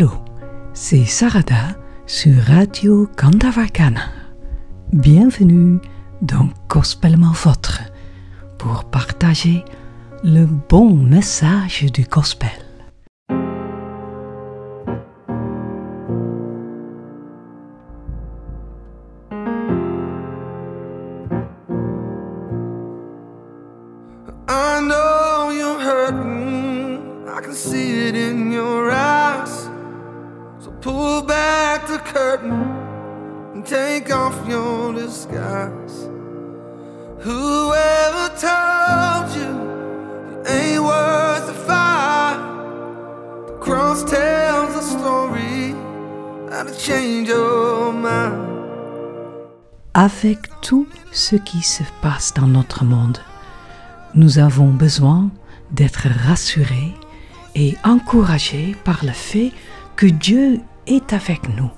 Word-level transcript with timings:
Allô, 0.00 0.12
c'est 0.74 1.06
Sarada 1.06 1.76
sur 2.06 2.32
Radio 2.44 3.08
Kandavakana. 3.16 4.02
Bienvenue 4.92 5.80
dans 6.22 6.50
Gospellement 6.68 7.32
Votre 7.32 7.80
pour 8.58 8.84
partager 8.84 9.64
le 10.22 10.46
bon 10.46 10.94
message 10.94 11.86
du 11.92 12.04
Gospel. 12.04 12.48
I 24.48 24.80
know. 24.80 25.28
I 27.38 27.40
can 27.40 27.54
see 27.54 28.08
it 28.08 28.16
in 28.16 28.50
your 28.50 28.87
pull 30.80 31.22
back 31.22 31.86
the 31.86 31.98
curtain 31.98 32.62
and 33.54 33.66
take 33.66 34.14
off 34.14 34.36
your 34.48 34.92
disguise. 34.92 36.08
Whoever 37.20 38.28
told 38.38 39.26
you 39.36 39.52
ain't 40.46 40.82
worth 40.82 41.46
the 41.46 41.54
fight? 41.66 42.38
The 43.48 43.58
cross 43.60 44.04
tells 44.04 44.76
a 44.76 44.82
story 44.82 45.74
that'll 46.48 46.74
change 46.74 47.28
your 47.28 47.92
mind. 47.92 48.46
Avec 49.94 50.38
tout 50.60 50.86
ce 51.10 51.34
qui 51.34 51.62
se 51.62 51.82
passe 52.02 52.32
dans 52.34 52.46
notre 52.46 52.84
monde, 52.84 53.18
nous 54.14 54.38
avons 54.38 54.68
besoin 54.68 55.28
d'être 55.72 56.06
rassurés 56.28 56.94
et 57.56 57.74
encouragés 57.82 58.76
par 58.84 59.04
le 59.04 59.10
fait 59.12 59.52
que 59.98 60.06
Dieu 60.06 60.60
est 60.86 61.12
avec 61.12 61.48
nous 61.56 61.72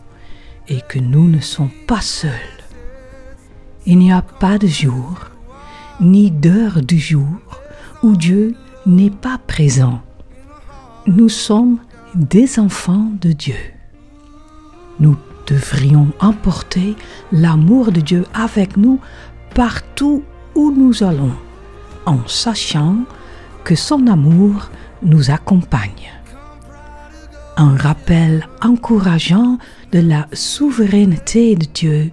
et 0.69 0.83
que 0.91 0.99
nous 0.99 1.27
ne 1.27 1.41
sommes 1.41 1.71
pas 1.87 2.03
seuls. 2.03 2.31
Il 3.87 3.97
n'y 3.97 4.13
a 4.13 4.21
pas 4.21 4.59
de 4.59 4.67
jour, 4.67 5.31
ni 6.03 6.31
d'heure 6.31 6.83
du 6.83 6.99
jour 6.99 7.41
où 8.03 8.15
Dieu 8.17 8.55
n'est 8.85 9.11
pas 9.11 9.39
présent. 9.47 10.03
Nous 11.07 11.31
sommes 11.31 11.79
des 12.15 12.59
enfants 12.59 13.11
de 13.23 13.33
Dieu. 13.33 13.57
Nous 14.99 15.17
devrions 15.47 16.09
emporter 16.21 16.97
l'amour 17.33 17.91
de 17.91 18.03
Dieu 18.03 18.27
avec 18.35 18.77
nous 18.77 19.01
partout 19.55 20.23
où 20.55 20.71
nous 20.71 21.03
allons, 21.03 21.33
en 22.05 22.19
sachant 22.27 22.97
que 23.65 23.75
son 23.75 24.07
amour 24.09 24.69
nous 25.03 25.31
accompagne. 25.31 26.20
Un 27.61 27.77
rappel 27.77 28.49
encourageant 28.63 29.59
de 29.93 29.99
la 29.99 30.27
souveraineté 30.33 31.57
de 31.57 31.67
Dieu 31.67 32.11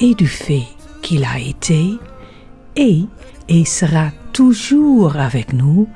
et 0.00 0.16
du 0.16 0.26
fait 0.26 0.66
qu'il 1.00 1.24
a 1.24 1.38
été, 1.38 1.94
est 2.74 3.04
et 3.48 3.64
sera 3.64 4.10
toujours 4.32 5.16
avec 5.16 5.52
nous, 5.52 5.88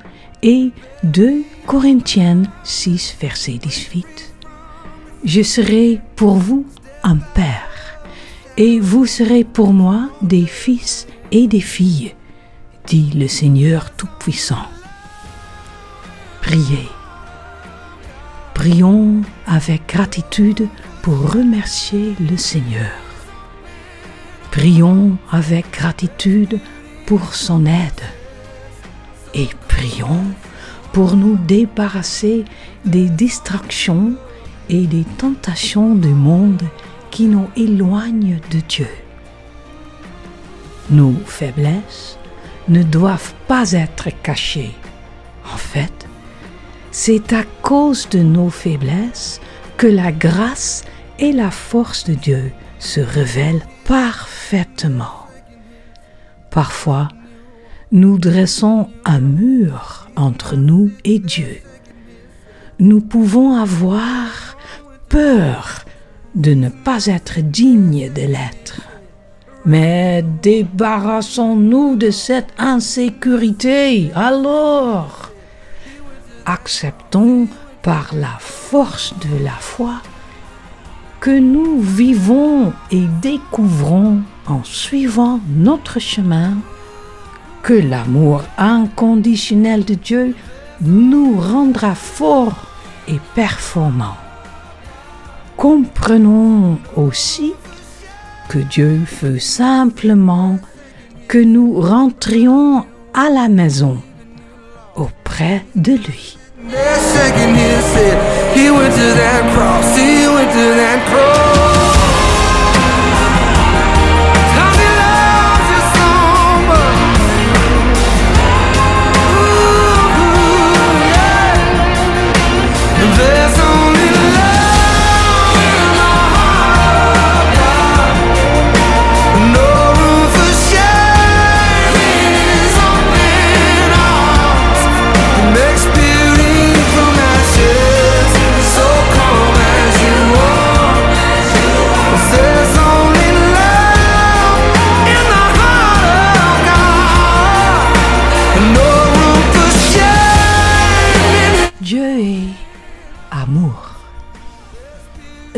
et 0.45 0.71
2 1.03 1.43
Corinthiens 1.67 2.45
6, 2.63 3.17
verset 3.21 3.55
18. 3.55 4.07
Je 5.25 5.43
serai 5.43 6.01
pour 6.15 6.37
vous 6.37 6.65
un 7.03 7.17
père, 7.17 7.99
et 8.57 8.79
vous 8.79 9.07
serez 9.07 9.43
pour 9.43 9.73
moi 9.73 10.09
des 10.23 10.47
fils 10.47 11.09
et 11.33 11.49
des 11.49 11.61
filles, 11.61 12.15
dit 12.87 13.11
le 13.17 13.27
Seigneur 13.27 13.91
Tout-Puissant. 13.97 14.69
Priez. 16.41 16.89
Prions 18.65 19.21
avec 19.47 19.87
gratitude 19.87 20.69
pour 21.03 21.35
remercier 21.35 22.15
le 22.19 22.39
Seigneur. 22.39 22.93
Prions 24.53 25.19
avec 25.31 25.71
gratitude 25.71 26.59
pour 27.05 27.35
son 27.35 27.67
aide. 27.67 28.01
Et 29.35 29.51
prions 29.69 30.25
pour 30.95 31.15
nous 31.15 31.37
débarrasser 31.37 32.47
des 32.87 33.11
distractions 33.11 34.15
et 34.71 34.87
des 34.87 35.05
tentations 35.19 35.95
du 35.95 36.15
monde 36.15 36.63
qui 37.11 37.27
nous 37.27 37.51
éloignent 37.57 38.41
de 38.51 38.61
Dieu. 38.67 38.89
Nos 40.89 41.13
faiblesses 41.27 42.19
ne 42.69 42.83
doivent 42.83 43.35
pas 43.47 43.73
être 43.73 44.09
cachées. 44.23 44.75
En 45.53 45.59
fait, 45.59 46.04
c'est 46.97 47.33
à 47.33 47.43
cause 47.61 48.09
de 48.09 48.21
nos 48.21 48.51
faiblesses 48.51 49.41
que 49.77 49.89
la 49.89 50.13
grâce 50.13 50.85
et 51.19 51.33
la 51.33 51.51
force 51.51 52.05
de 52.05 52.15
Dieu 52.15 52.53
se 52.79 53.01
révèlent 53.01 53.67
parfaitement. 53.85 55.27
Parfois, 56.53 57.09
nous 57.91 58.17
dressons 58.17 58.89
un 59.05 59.19
mur 59.19 60.09
entre 60.15 60.55
nous 60.55 60.93
et 61.03 61.19
Dieu. 61.19 61.63
Nous 62.79 63.01
pouvons 63.01 63.57
avoir 63.57 64.57
peur 65.09 65.85
de 66.37 66.55
ne 66.55 66.69
pas 66.69 67.07
être 67.07 67.41
dignes 67.41 68.09
de 68.13 68.23
l'être. 68.23 68.83
Mais 69.67 70.25
débarrassons-nous 70.43 71.97
de 71.97 72.13
cette 72.13 72.55
insécurité 72.57 74.13
alors. 74.15 75.24
Acceptons 76.47 77.49
par 77.83 78.15
la 78.15 78.37
force 78.39 79.15
de 79.21 79.43
la 79.43 79.53
foi 79.53 80.03
que 81.21 81.39
nous 81.39 81.81
vivons 81.81 82.73
et 82.91 83.07
découvrons 83.23 84.21
en 84.47 84.63
suivant 84.63 85.41
notre 85.49 85.99
chemin 85.99 86.59
que 87.63 87.73
l'amour 87.73 88.43
inconditionnel 88.59 89.87
de 89.87 89.95
Dieu 89.95 90.37
nous 90.83 91.41
rendra 91.41 91.95
forts 91.95 92.67
et 93.09 93.19
performants. 93.35 94.19
Comprenons 95.57 96.79
aussi 96.95 97.55
que 98.51 98.59
Dieu 98.59 99.01
veut 99.23 99.39
simplement 99.39 100.59
que 101.27 101.39
nous 101.39 101.81
rentrions 101.81 102.85
à 103.15 103.31
la 103.31 103.49
maison 103.49 104.03
auprès 104.97 105.63
de 105.75 105.93
lui. 105.93 106.39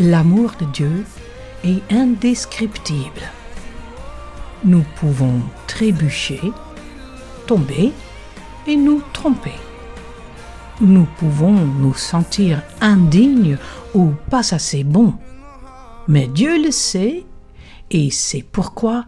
L'amour 0.07 0.53
de 0.61 0.67
Dieu 0.67 1.05
est 1.65 1.83
indescriptible. 1.93 3.23
Nous 4.65 4.85
pouvons 4.95 5.41
trébucher, 5.67 6.41
tomber 7.49 7.91
et 8.69 8.77
nous 8.77 9.03
tromper. 9.13 9.59
Nous 10.81 11.09
pouvons 11.19 11.55
nous 11.55 11.95
sentir 11.95 12.63
indignes 12.81 13.59
ou 13.95 14.13
pas 14.31 14.55
assez 14.55 14.85
bons. 14.85 15.15
Mais 16.07 16.29
Dieu 16.29 16.63
le 16.63 16.71
sait 16.71 17.27
et 17.91 18.13
c'est 18.13 18.45
pourquoi 18.45 19.07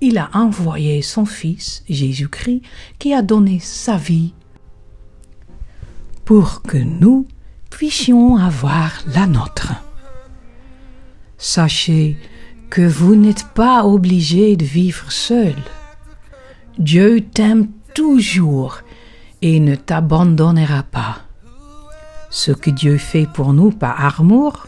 il 0.00 0.18
a 0.18 0.30
envoyé 0.34 1.02
son 1.02 1.24
Fils 1.24 1.82
Jésus-Christ 1.88 2.62
qui 3.00 3.12
a 3.12 3.22
donné 3.22 3.58
sa 3.58 3.96
vie 3.96 4.34
pour 6.24 6.62
que 6.62 6.78
nous 6.78 7.26
puissions 7.70 8.36
avoir 8.36 9.02
la 9.08 9.26
nôtre. 9.26 9.72
Sachez 11.38 12.16
que 12.68 12.82
vous 12.82 13.14
n'êtes 13.14 13.46
pas 13.54 13.84
obligé 13.84 14.56
de 14.56 14.64
vivre 14.64 15.10
seul. 15.12 15.54
Dieu 16.78 17.20
t'aime 17.20 17.68
toujours 17.94 18.80
et 19.40 19.60
ne 19.60 19.76
t'abandonnera 19.76 20.82
pas. 20.82 21.18
ce 22.30 22.52
que 22.52 22.68
Dieu 22.70 22.98
fait 22.98 23.26
pour 23.32 23.54
nous 23.54 23.70
par 23.70 24.20
amour, 24.20 24.66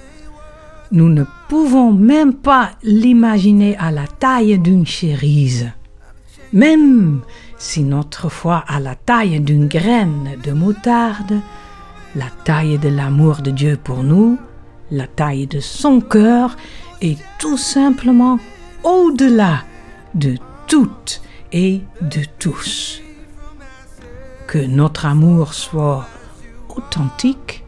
nous 0.93 1.09
ne 1.11 1.25
pouvons 1.49 1.93
même 1.93 2.33
pas 2.33 2.71
l'imaginer 2.83 3.77
à 3.77 3.91
la 3.91 4.07
taille 4.07 4.59
d'une 4.59 4.87
chérise. 4.87 5.71
Même 6.53 7.21
si 7.59 7.83
notre 7.83 8.29
foi 8.29 8.65
a 8.67 8.81
la 8.81 8.95
taille 8.95 9.41
d'une 9.41 9.69
graine 9.69 10.31
de 10.43 10.53
moutarde, 10.53 11.41
la 12.17 12.31
taille 12.45 12.79
de 12.79 12.89
l'amour 12.89 13.43
de 13.43 13.51
Dieu 13.51 13.79
pour 13.83 14.03
nous, 14.03 14.39
la 14.91 15.07
taille 15.07 15.47
de 15.47 15.61
son 15.61 16.01
cœur 16.01 16.57
est 17.01 17.19
tout 17.39 17.57
simplement 17.57 18.39
au-delà 18.83 19.65
de 20.15 20.37
toutes 20.67 21.23
et 21.53 21.81
de 22.01 22.23
tous. 22.39 23.01
Que 24.47 24.59
notre 24.59 25.07
amour 25.07 25.55
soit 25.55 26.07
authentique 26.69 27.65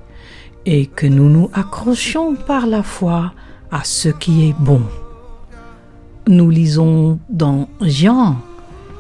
et 0.67 0.87
que 0.87 1.07
nous 1.07 1.29
nous 1.29 1.51
accrochions 1.53 2.35
par 2.35 2.67
la 2.67 2.83
foi 2.83 3.33
à 3.71 3.85
ce 3.85 4.09
qui 4.09 4.49
est 4.49 4.55
bon. 4.59 4.83
Nous 6.29 6.51
lisons 6.51 7.19
dans 7.29 7.69
Jean 7.81 8.37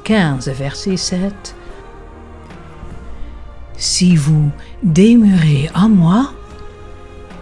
15, 0.04 0.48
verset 0.48 0.96
7. 0.96 1.54
Si 3.76 4.16
vous 4.16 4.50
demeurez 4.82 5.70
en 5.74 5.88
moi 5.88 6.32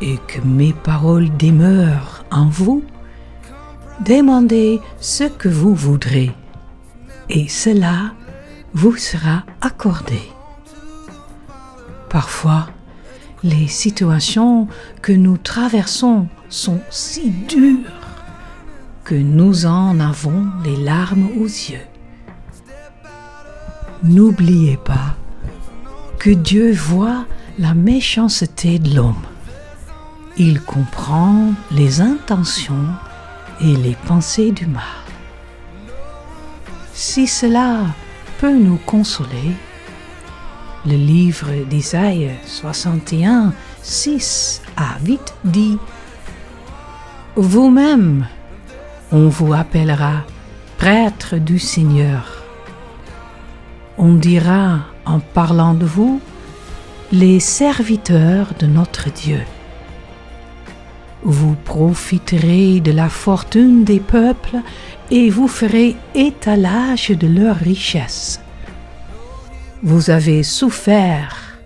et 0.01 0.19
que 0.27 0.41
mes 0.41 0.73
paroles 0.73 1.35
demeurent 1.37 2.25
en 2.31 2.47
vous, 2.47 2.83
demandez 4.05 4.81
ce 5.01 5.25
que 5.25 5.49
vous 5.49 5.75
voudrez 5.75 6.33
et 7.29 7.49
cela 7.49 8.13
vous 8.75 8.97
sera 8.97 9.45
accordé. 9.61 10.21
Parfois, 12.09 12.69
les 13.43 13.69
situations 13.69 14.69
que 15.01 15.13
nous 15.13 15.39
traversons 15.39 16.29
sont 16.49 16.81
si 16.91 17.31
dures 17.31 18.01
que 19.05 19.15
nous 19.15 19.67
en 19.67 19.99
avons 20.01 20.47
les 20.65 20.77
larmes 20.77 21.29
aux 21.41 21.47
yeux. 21.47 21.87
N'oubliez 24.03 24.77
pas 24.77 25.17
que 26.19 26.31
Dieu 26.31 26.73
voit 26.73 27.27
la 27.59 27.75
méchanceté 27.75 28.79
de 28.79 28.95
l'homme. 28.95 29.30
Il 30.37 30.63
comprend 30.63 31.53
les 31.71 32.01
intentions 32.01 32.87
et 33.61 33.77
les 33.77 33.97
pensées 34.07 34.53
du 34.53 34.67
mal. 34.67 34.83
Si 36.95 37.27
cela 37.27 37.81
peut 38.39 38.57
nous 38.57 38.79
consoler, 38.79 39.57
le 40.87 40.95
livre 40.95 41.65
d'Isaïe 41.69 42.31
61, 42.47 43.53
6 43.83 44.63
à 44.77 44.99
8 45.05 45.35
dit 45.45 45.79
Vous-même, 47.37 48.27
on 49.13 49.29
vous 49.29 49.53
appellera 49.53 50.25
prêtre 50.79 51.37
du 51.37 51.59
Seigneur 51.59 52.41
on 54.01 54.15
dira 54.15 54.79
en 55.05 55.21
parlant 55.21 55.75
de 55.75 55.85
vous 55.85 56.23
les 57.13 57.39
serviteurs 57.39 58.55
de 58.59 58.67
notre 58.67 59.11
Dieu. 59.13 59.41
Vous 61.23 61.55
profiterez 61.55 62.81
de 62.81 62.93
la 62.93 63.09
fortune 63.09 63.85
des 63.85 64.01
peuples 64.01 64.57
et 65.11 65.29
vous 65.29 65.49
ferez 65.49 65.97
étalage 66.15 67.11
de 67.11 67.27
leurs 67.27 67.57
richesses. 67.57 68.41
Vous 69.83 70.11
avez 70.11 70.43
souffert 70.43 71.59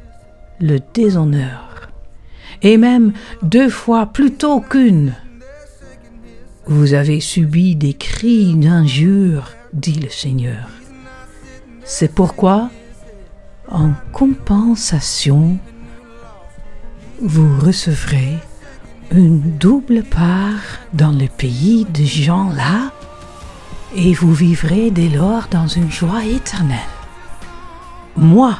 le 0.60 0.80
déshonneur, 0.92 1.90
et 2.62 2.76
même 2.76 3.12
deux 3.42 3.68
fois 3.68 4.06
plutôt 4.06 4.60
qu'une. 4.60 5.14
Vous 6.66 6.94
avez 6.94 7.20
subi 7.20 7.76
des 7.76 7.94
cris 7.94 8.54
d'injure, 8.54 9.50
dit 9.72 10.00
le 10.00 10.08
Seigneur. 10.08 10.68
C'est 11.84 12.12
pourquoi, 12.12 12.70
en 13.70 13.90
compensation, 14.12 15.58
vous 17.20 17.58
recevrez 17.60 18.38
une 19.16 19.58
double 19.58 20.02
part 20.02 20.80
dans 20.92 21.12
le 21.12 21.28
pays 21.28 21.84
de 21.84 22.04
gens-là 22.04 22.90
et 23.94 24.12
vous 24.12 24.34
vivrez 24.34 24.90
dès 24.90 25.08
lors 25.08 25.46
dans 25.48 25.68
une 25.68 25.90
joie 25.90 26.24
éternelle. 26.24 26.78
Moi, 28.16 28.56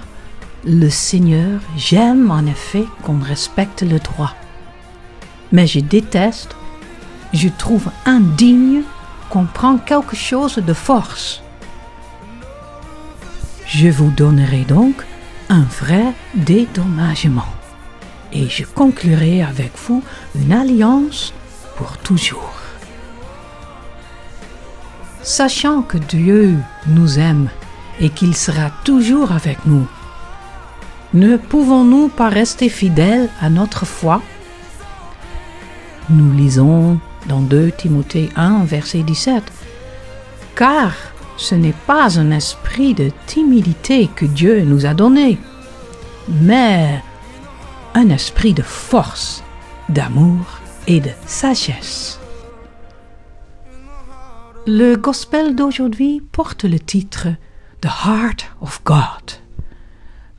le 0.64 0.88
Seigneur, 0.90 1.60
j'aime 1.76 2.30
en 2.30 2.46
effet 2.46 2.84
qu'on 3.02 3.18
respecte 3.18 3.82
le 3.82 3.98
droit, 3.98 4.34
mais 5.50 5.66
je 5.66 5.80
déteste, 5.80 6.54
je 7.32 7.48
trouve 7.48 7.88
indigne 8.06 8.82
qu'on 9.30 9.46
prend 9.46 9.76
quelque 9.76 10.14
chose 10.14 10.56
de 10.56 10.72
force. 10.72 11.42
Je 13.66 13.88
vous 13.88 14.10
donnerai 14.10 14.64
donc 14.64 15.04
un 15.48 15.62
vrai 15.62 16.12
dédommagement 16.36 17.44
et 18.34 18.48
je 18.48 18.64
conclurai 18.64 19.42
avec 19.42 19.72
vous 19.86 20.02
une 20.34 20.52
alliance 20.52 21.32
pour 21.76 21.96
toujours. 21.98 22.52
Sachant 25.22 25.82
que 25.82 25.96
Dieu 25.96 26.56
nous 26.88 27.18
aime 27.18 27.48
et 28.00 28.10
qu'il 28.10 28.36
sera 28.36 28.70
toujours 28.84 29.32
avec 29.32 29.64
nous, 29.64 29.86
ne 31.14 31.36
pouvons-nous 31.36 32.08
pas 32.08 32.28
rester 32.28 32.68
fidèles 32.68 33.30
à 33.40 33.48
notre 33.48 33.86
foi? 33.86 34.20
Nous 36.10 36.32
lisons 36.32 36.98
dans 37.28 37.40
2 37.40 37.70
Timothée 37.70 38.28
1, 38.36 38.64
verset 38.64 39.02
17, 39.02 39.42
Car 40.56 40.92
ce 41.36 41.54
n'est 41.54 41.74
pas 41.86 42.18
un 42.18 42.30
esprit 42.32 42.94
de 42.94 43.10
timidité 43.26 44.10
que 44.14 44.26
Dieu 44.26 44.62
nous 44.62 44.86
a 44.86 44.94
donné, 44.94 45.38
mais 46.28 47.02
un 47.94 48.10
esprit 48.10 48.54
de 48.54 48.62
force, 48.62 49.42
d'amour 49.88 50.60
et 50.86 51.00
de 51.00 51.10
sagesse. 51.26 52.18
Le 54.66 54.96
gospel 54.96 55.54
d'aujourd'hui 55.54 56.20
porte 56.32 56.64
le 56.64 56.80
titre 56.80 57.28
The 57.80 57.88
Heart 58.04 58.46
of 58.60 58.82
God, 58.84 59.32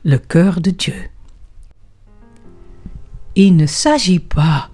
le 0.04 0.18
cœur 0.18 0.60
de 0.60 0.70
Dieu. 0.70 1.10
Il 3.34 3.56
ne 3.56 3.66
s'agit 3.66 4.18
pas 4.18 4.68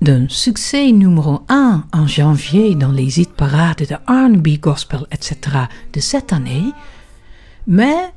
d'un 0.00 0.28
succès 0.28 0.92
numéro 0.92 1.42
un 1.48 1.84
en 1.92 2.06
janvier 2.06 2.74
dans 2.74 2.92
les 2.92 3.20
hit 3.20 3.32
parades 3.32 3.86
de 3.88 3.94
R&B 4.06 4.60
gospel, 4.60 5.06
etc. 5.10 5.36
de 5.92 6.00
cette 6.00 6.32
année, 6.32 6.72
mais 7.66 8.12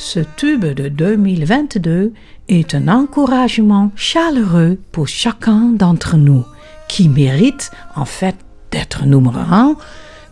ce 0.00 0.20
tube 0.20 0.64
de 0.64 0.88
2022 0.88 2.14
est 2.48 2.74
un 2.74 2.88
encouragement 2.88 3.92
chaleureux 3.96 4.78
pour 4.92 5.06
chacun 5.08 5.72
d'entre 5.74 6.16
nous 6.16 6.42
qui 6.88 7.10
mérite 7.10 7.70
en 7.94 8.06
fait 8.06 8.34
d'être 8.70 9.04
numéro 9.04 9.36
un 9.36 9.76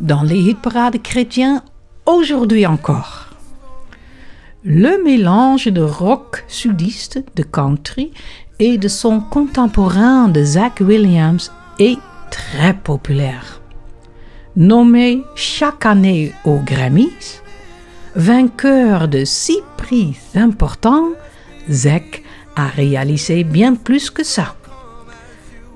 dans 0.01 0.23
les 0.23 0.39
hit 0.39 0.59
parades 0.59 1.03
chrétiens 1.03 1.63
aujourd'hui 2.07 2.65
encore. 2.65 3.27
Le 4.65 5.05
mélange 5.05 5.67
de 5.67 5.83
rock 5.83 6.47
sudiste, 6.49 7.23
de 7.37 7.43
country 7.43 8.11
et 8.59 8.79
de 8.79 8.89
son 8.89 9.21
contemporain 9.21 10.29
de 10.29 10.43
Zach 10.43 10.81
Williams 10.81 11.53
est 11.79 11.99
très 12.31 12.73
populaire. 12.73 13.61
Nommé 14.57 15.23
chaque 15.35 15.85
année 15.85 16.33
aux 16.47 16.59
Grammys, 16.59 17.43
vainqueur 18.15 19.09
de 19.09 19.25
six 19.25 19.61
prix 19.77 20.17
importants, 20.35 21.11
Zach 21.71 22.23
a 22.57 22.67
réalisé 22.67 23.45
bien 23.45 23.75
plus 23.75 24.11
que 24.11 24.25
ça. 24.25 24.55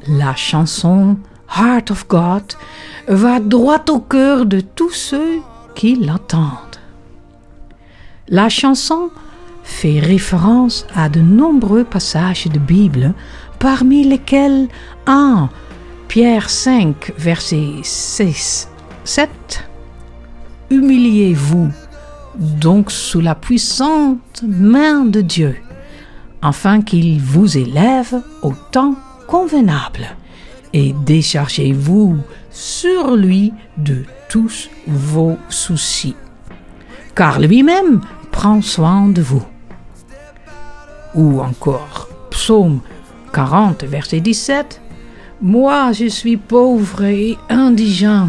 La 0.09 0.35
chanson 0.35 1.17
Heart 1.57 1.91
of 1.91 2.09
God 2.09 2.43
va 3.09 3.41
droit 3.41 3.85
au 3.89 4.01
cœur 4.01 4.47
de 4.47 4.61
tous 4.61 4.91
ceux 4.91 5.41
qui 5.75 5.97
l'entendent. 5.97 6.81
La 8.29 8.49
chanson 8.49 9.11
fait 9.63 10.01
référence 10.01 10.87
à 10.95 11.09
de 11.09 11.21
nombreux 11.21 11.85
passages 11.85 12.47
de 12.47 12.59
Bible, 12.59 13.15
parmi 13.59 14.05
lesquels 14.05 14.69
1 15.07 15.51
Pierre 16.09 16.51
5, 16.51 17.13
verset 17.17 17.81
6, 17.83 18.69
7 19.05 19.31
Humiliez-vous 20.71 21.71
donc 22.37 22.91
sous 22.91 23.21
la 23.21 23.35
puissante 23.35 24.43
main 24.47 25.05
de 25.05 25.21
Dieu, 25.21 25.57
afin 26.41 26.83
qu'il 26.83 27.21
vous 27.21 27.57
élève 27.59 28.23
au 28.43 28.53
temps 28.71 28.95
convenable, 29.27 30.17
et 30.73 30.95
déchargez-vous 31.05 32.19
sur 32.51 33.17
lui 33.17 33.53
de 33.77 34.05
tous 34.29 34.71
vos 34.87 35.37
soucis, 35.49 36.17
car 37.15 37.41
lui-même 37.41 38.01
prend 38.31 38.63
soin 38.63 39.09
de 39.09 39.23
vous 39.23 39.45
ou 41.15 41.41
encore 41.41 42.09
Psaume 42.31 42.81
40, 43.33 43.85
verset 43.85 44.21
17. 44.21 44.81
Moi, 45.41 45.93
je 45.93 46.07
suis 46.07 46.37
pauvre 46.37 47.05
et 47.05 47.37
indigent, 47.49 48.29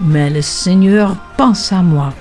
mais 0.00 0.30
le 0.30 0.42
Seigneur 0.42 1.16
pense 1.36 1.72
à 1.72 1.82
moi. 1.82 2.12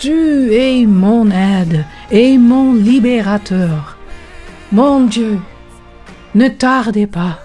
Tu 0.00 0.54
es 0.54 0.86
mon 0.86 1.30
aide 1.30 1.84
et 2.10 2.38
mon 2.38 2.72
libérateur. 2.72 3.98
Mon 4.72 5.00
Dieu, 5.02 5.38
ne 6.34 6.48
tardez 6.48 7.06
pas. 7.06 7.38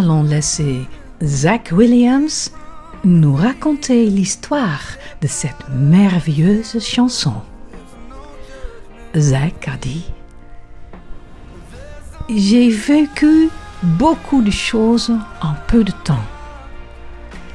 Allons 0.00 0.22
laisser 0.22 0.86
Zach 1.22 1.72
Williams 1.72 2.50
nous 3.04 3.34
raconter 3.34 4.06
l'histoire 4.06 4.80
de 5.20 5.26
cette 5.26 5.68
merveilleuse 5.68 6.78
chanson. 6.82 7.34
Zach 9.14 9.68
a 9.68 9.76
dit 9.76 10.06
J'ai 12.34 12.70
vécu 12.70 13.50
beaucoup 13.82 14.40
de 14.40 14.50
choses 14.50 15.12
en 15.42 15.52
peu 15.68 15.84
de 15.84 15.92
temps. 16.04 16.26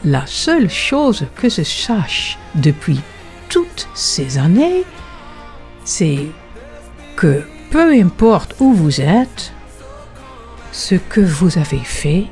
La 0.03 0.27
seule 0.27 0.69
chose 0.69 1.25
que 1.35 1.49
je 1.49 1.63
sache 1.63 2.37
depuis 2.53 2.99
toutes 3.49 3.87
ces 3.95 4.37
années, 4.37 4.83
c'est 5.83 6.27
que 7.15 7.43
peu 7.71 7.91
importe 7.99 8.55
où 8.59 8.71
vous 8.71 9.01
êtes, 9.01 9.51
ce 10.71 10.93
que 10.93 11.21
vous 11.21 11.57
avez 11.57 11.79
fait 11.79 12.27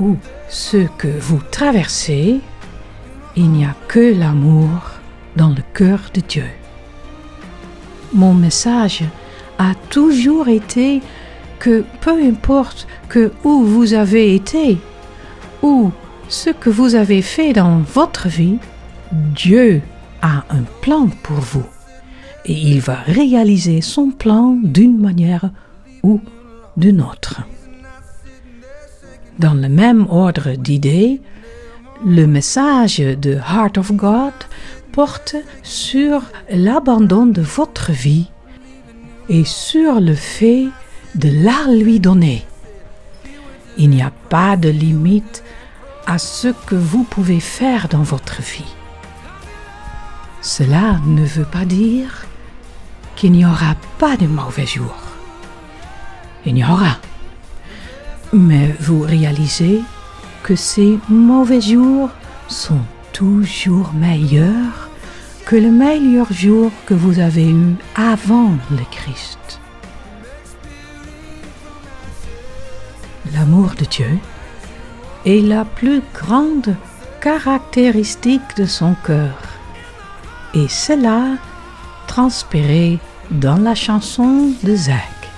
ou 0.00 0.16
ce 0.48 0.88
que 0.98 1.08
vous 1.08 1.40
traversez, 1.50 2.40
il 3.36 3.50
n'y 3.50 3.64
a 3.64 3.74
que 3.86 4.18
l'amour 4.18 4.68
dans 5.36 5.50
le 5.50 5.62
cœur 5.74 6.00
de 6.14 6.20
Dieu. 6.20 6.46
Mon 8.12 8.34
message 8.34 9.04
a 9.58 9.74
toujours 9.90 10.48
été 10.48 11.00
que 11.58 11.84
peu 12.00 12.22
importe 12.24 12.88
que 13.08 13.30
où 13.44 13.62
vous 13.62 13.94
avez 13.94 14.34
été 14.34 14.78
ou 15.62 15.92
ce 16.28 16.50
que 16.50 16.70
vous 16.70 16.94
avez 16.94 17.22
fait 17.22 17.52
dans 17.52 17.78
votre 17.78 18.28
vie, 18.28 18.58
Dieu 19.12 19.82
a 20.22 20.44
un 20.50 20.62
plan 20.80 21.08
pour 21.22 21.36
vous 21.36 21.66
et 22.46 22.54
il 22.54 22.80
va 22.80 22.94
réaliser 23.06 23.80
son 23.80 24.10
plan 24.10 24.56
d'une 24.62 24.98
manière 24.98 25.50
ou 26.02 26.20
d'une 26.76 27.02
autre. 27.02 27.42
Dans 29.40 29.54
le 29.54 29.70
même 29.70 30.06
ordre 30.10 30.50
d'idées, 30.50 31.18
le 32.04 32.26
message 32.26 32.98
de 32.98 33.38
Heart 33.38 33.78
of 33.78 33.92
God 33.92 34.34
porte 34.92 35.34
sur 35.62 36.24
l'abandon 36.50 37.24
de 37.24 37.40
votre 37.40 37.90
vie 37.90 38.28
et 39.30 39.46
sur 39.46 39.98
le 39.98 40.14
fait 40.14 40.66
de 41.14 41.30
la 41.42 41.72
lui 41.72 42.00
donner. 42.00 42.44
Il 43.78 43.88
n'y 43.88 44.02
a 44.02 44.12
pas 44.28 44.58
de 44.58 44.68
limite 44.68 45.42
à 46.06 46.18
ce 46.18 46.48
que 46.66 46.74
vous 46.74 47.04
pouvez 47.04 47.40
faire 47.40 47.88
dans 47.88 48.02
votre 48.02 48.42
vie. 48.42 48.74
Cela 50.42 51.00
ne 51.06 51.24
veut 51.24 51.46
pas 51.46 51.64
dire 51.64 52.26
qu'il 53.16 53.32
n'y 53.32 53.46
aura 53.46 53.74
pas 53.98 54.18
de 54.18 54.26
mauvais 54.26 54.66
jours. 54.66 55.00
Il 56.44 56.58
y 56.58 56.62
aura. 56.62 56.98
Mais 58.32 58.74
vous 58.80 59.00
réalisez 59.00 59.82
que 60.42 60.54
ces 60.54 60.98
mauvais 61.08 61.60
jours 61.60 62.10
sont 62.48 62.82
toujours 63.12 63.92
meilleurs 63.92 64.88
que 65.46 65.56
le 65.56 65.70
meilleur 65.70 66.32
jour 66.32 66.70
que 66.86 66.94
vous 66.94 67.18
avez 67.18 67.50
eu 67.50 67.74
avant 67.96 68.52
le 68.70 68.84
Christ. 68.92 69.60
L'amour 73.34 73.72
de 73.78 73.84
Dieu 73.84 74.18
est 75.26 75.40
la 75.40 75.64
plus 75.64 76.02
grande 76.14 76.76
caractéristique 77.20 78.56
de 78.56 78.64
son 78.64 78.94
cœur. 79.04 79.34
Et 80.54 80.68
cela 80.68 81.36
transpiré 82.06 82.98
dans 83.30 83.56
la 83.56 83.74
chanson 83.74 84.52
de 84.62 84.74
Zach. 84.76 85.30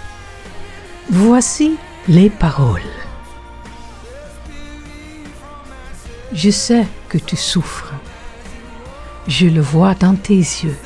Voici 1.10 1.76
les 2.08 2.30
paroles. 2.30 2.80
Je 6.32 6.50
sais 6.50 6.86
que 7.08 7.18
tu 7.18 7.36
souffres. 7.36 7.92
Je 9.28 9.46
le 9.46 9.60
vois 9.60 9.94
dans 9.94 10.16
tes 10.16 10.34
yeux. 10.34 10.76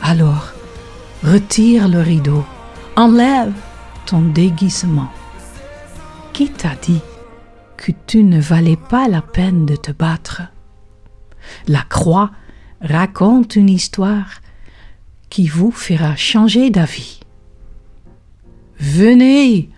Alors, 0.00 0.52
retire 1.22 1.88
le 1.88 2.00
rideau. 2.00 2.44
Enlève 2.96 3.52
ton 4.06 4.22
déguisement. 4.22 5.10
Qui 6.32 6.50
t'a 6.50 6.76
dit 6.80 7.02
que 7.76 7.92
tu 8.06 8.24
ne 8.24 8.40
valais 8.40 8.76
pas 8.76 9.08
la 9.08 9.20
peine 9.20 9.66
de 9.66 9.76
te 9.76 9.92
battre? 9.92 10.42
La 11.66 11.82
croix 11.82 12.30
raconte 12.80 13.56
une 13.56 13.68
histoire 13.68 14.40
qui 15.28 15.48
vous 15.48 15.70
fera 15.70 16.16
changer 16.16 16.70
d'avis. 16.70 17.20
Venez, 18.78 19.70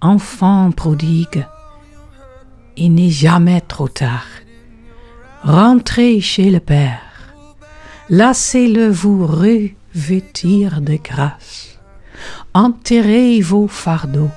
enfants 0.00 0.70
prodigues, 0.70 1.46
il 2.76 2.94
n'est 2.94 3.10
jamais 3.10 3.60
trop 3.60 3.88
tard. 3.88 4.26
Rentrez 5.42 6.20
chez 6.20 6.50
le 6.50 6.60
Père. 6.60 7.34
Laissez-le 8.08 8.88
vous 8.88 9.26
revêtir 9.26 10.80
de 10.80 10.96
grâce. 10.96 11.78
Enterrez 12.54 13.40
vos 13.40 13.68
fardeaux. 13.68 14.30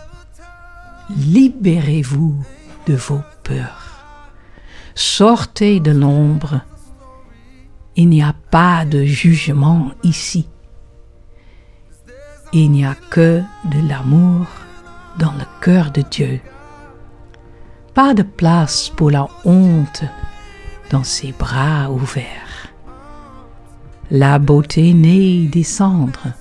Libérez-vous 1.10 2.36
de 2.88 2.96
vos 2.96 3.22
peurs. 3.44 4.04
Sortez 4.96 5.80
de 5.80 5.92
l'ombre. 5.92 6.62
Il 7.96 8.10
n'y 8.10 8.24
a 8.24 8.36
pas 8.52 8.86
de 8.86 9.04
jugement 9.04 9.92
ici. 10.04 10.48
Il 12.54 12.72
n'y 12.72 12.86
a 12.86 12.96
que 13.10 13.42
de 13.66 13.88
l'amour 13.88 14.46
dans 15.20 15.32
le 15.34 15.46
cœur 15.62 15.92
de 15.92 16.02
Dieu. 16.02 16.42
Pas 17.94 18.14
de 18.14 18.24
place 18.24 18.90
pour 18.90 19.12
la 19.12 19.28
honte 19.46 20.04
dans 20.90 21.04
ses 21.04 21.32
bras 21.32 21.90
ouverts. 21.92 22.68
La 24.12 24.40
beauté 24.40 24.94
naît 24.94 25.48
des 25.48 25.64
cendres. 25.64 26.34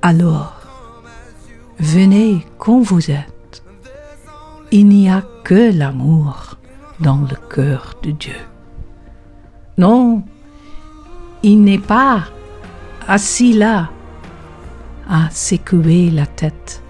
Alors, 0.00 0.60
venez 1.78 2.46
comme 2.58 2.82
vous 2.82 3.10
êtes. 3.10 3.62
Il 4.70 4.88
n'y 4.88 5.10
a 5.10 5.22
que 5.44 5.72
l'amour 5.76 6.56
dans 7.00 7.20
le 7.20 7.36
cœur 7.48 7.94
de 8.02 8.10
Dieu. 8.12 8.40
Non, 9.76 10.22
il 11.42 11.62
n'est 11.62 11.78
pas 11.78 12.24
assis 13.08 13.52
là 13.52 13.90
à 15.08 15.28
secouer 15.30 16.10
la 16.10 16.26
tête. 16.26 16.82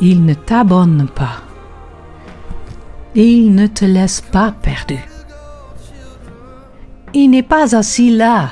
Il 0.00 0.24
ne 0.24 0.34
t'abonne 0.34 1.08
pas. 1.08 1.42
Il 3.14 3.54
ne 3.54 3.66
te 3.66 3.84
laisse 3.84 4.20
pas 4.20 4.52
perdu. 4.52 4.98
Il 7.14 7.30
n'est 7.30 7.42
pas 7.42 7.74
assis 7.74 8.14
là, 8.14 8.50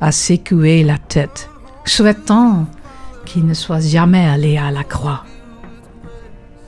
à 0.00 0.12
secouer 0.12 0.84
la 0.84 0.98
tête, 0.98 1.48
souhaitant 1.86 2.66
qu'il 3.24 3.46
ne 3.46 3.54
soit 3.54 3.80
jamais 3.80 4.26
allé 4.26 4.58
à 4.58 4.70
la 4.70 4.84
croix. 4.84 5.24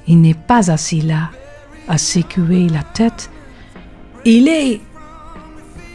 Il 0.06 0.22
n'est 0.22 0.32
pas 0.32 0.70
assis 0.70 1.02
là, 1.02 1.30
à 1.88 1.98
secouer 1.98 2.68
la 2.68 2.82
tête. 2.82 3.30
Il 4.24 4.48
est 4.48 4.80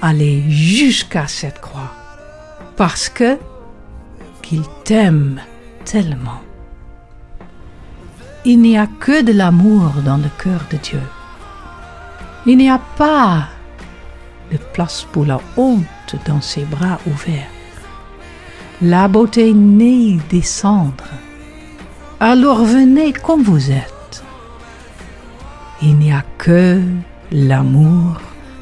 allé 0.02 0.44
jusqu'à 0.50 1.28
cette 1.28 1.60
croix 1.60 1.92
parce 2.78 3.10
que 3.10 3.38
qu'il 4.44 4.64
t'aime 4.84 5.42
tellement 5.86 6.42
il 8.46 8.62
n'y 8.62 8.78
a 8.78 8.88
que 8.88 9.22
de 9.22 9.34
l'amour 9.34 9.94
dans 10.06 10.18
le 10.18 10.30
cœur 10.42 10.62
de 10.72 10.78
Dieu. 10.78 11.02
Il 12.46 12.58
n'y 12.58 12.70
a 12.70 12.80
pas 12.98 13.50
de 14.52 14.58
place 14.74 15.06
pour 15.12 15.26
la 15.26 15.40
honte 15.58 16.16
dans 16.26 16.42
ses 16.42 16.64
bras 16.64 17.00
ouverts. 17.06 17.50
La 18.82 19.08
beauté 19.08 19.54
naît 19.54 20.18
des 20.30 20.42
cendres. 20.42 21.16
Alors 22.20 22.64
venez 22.64 23.12
comme 23.14 23.44
vous 23.44 23.72
êtes. 23.72 24.24
Il 25.82 25.98
n'y 25.98 26.12
a 26.12 26.24
que 26.38 26.82
l'amour 27.32 28.22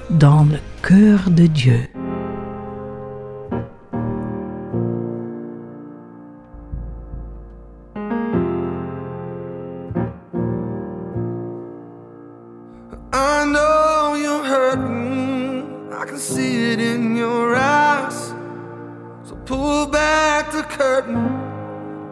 dans 0.10 0.43
le 0.43 0.60
cœur 0.81 1.29
de 1.29 1.48
Dieu. 1.48 1.88
Pull 19.48 19.88
back 19.88 20.51
the 20.51 20.63
curtain 20.63 21.25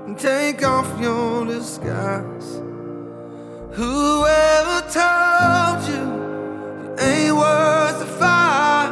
and 0.06 0.18
take 0.18 0.66
off 0.66 0.88
your 1.02 1.46
disguise. 1.46 2.62
Whoever 3.74 4.80
told 4.90 5.86
you 5.90 6.04
you 6.82 6.96
ain't 6.98 7.36
worth 7.36 8.00
the 8.00 8.06
fight? 8.06 8.90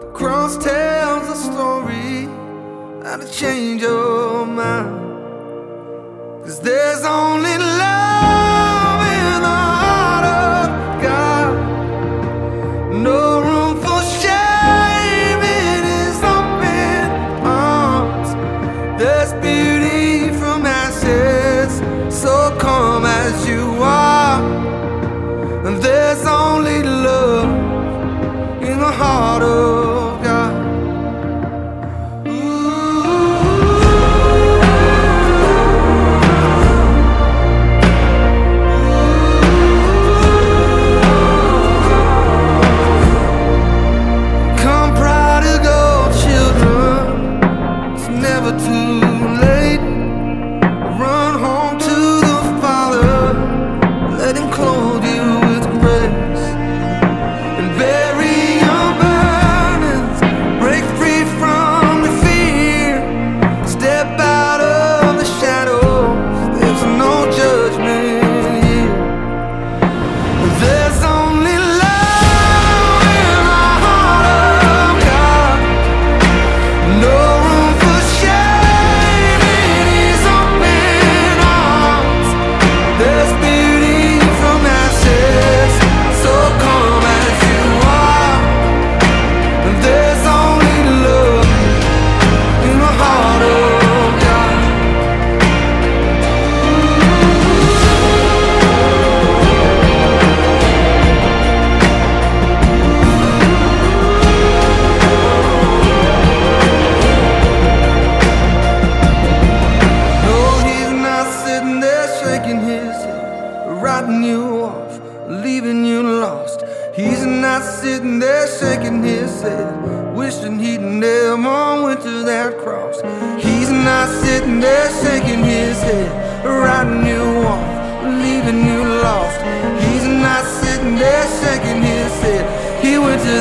The 0.00 0.06
cross 0.14 0.56
tells 0.56 1.28
a 1.28 1.52
story 1.52 2.24
how 3.04 3.18
to 3.18 3.30
change 3.30 3.82
your 3.82 4.46
mind. 4.46 4.96
Cause 6.42 6.58
there's 6.60 7.04
only 7.04 7.58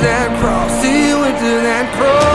that 0.06 0.30
cross, 0.40 0.72
see 0.82 1.10
you 1.10 1.18
into 1.24 1.52
that 1.66 1.86
cross. 1.98 2.35